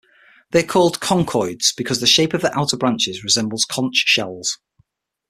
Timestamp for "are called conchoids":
0.63-1.75